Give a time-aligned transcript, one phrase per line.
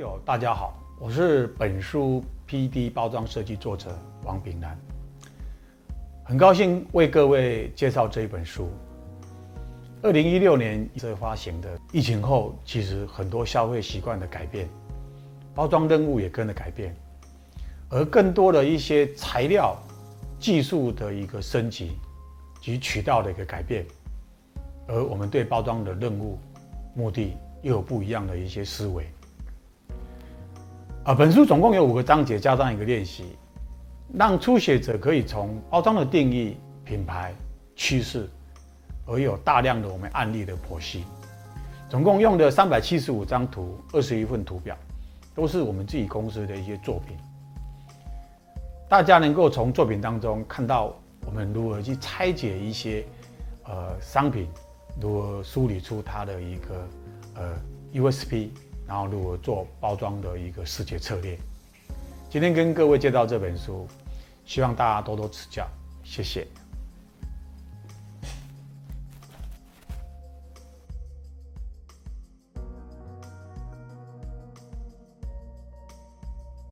[0.00, 4.74] 友大家好，我是本书 PD 包装设计作者王炳南，
[6.24, 8.70] 很高兴为各位介绍这一本书。
[10.00, 14.66] 二零一六年这发行的，疫情后其实很多消费习惯的改变，
[15.54, 16.96] 包装任务也跟着改变，
[17.90, 19.76] 而更多的一些材料
[20.38, 21.92] 技术的一个升级
[22.62, 23.84] 及渠道的一个改变，
[24.88, 26.38] 而我们对包装的任务
[26.94, 29.06] 目的又有不一样的一些思维。
[31.10, 33.36] 啊，本书总共有五个章节，加上一个练习，
[34.14, 37.34] 让初学者可以从包装的定义、品牌、
[37.74, 38.30] 趋势，
[39.06, 41.04] 而有大量的我们案例的剖析。
[41.88, 44.76] 总共用的三百七十五张图，二十一份图表，
[45.34, 47.16] 都是我们自己公司的一些作品。
[48.88, 50.94] 大家能够从作品当中看到
[51.26, 53.04] 我们如何去拆解一些
[53.64, 54.46] 呃商品，
[55.00, 56.88] 如何梳理出它的一个
[57.34, 57.56] 呃
[57.94, 58.50] USP。
[58.90, 61.38] 然后如何做包装的一个视觉策略。
[62.28, 63.86] 今天跟各位介绍这本书，
[64.44, 65.64] 希望大家多多指教，
[66.02, 66.44] 谢谢。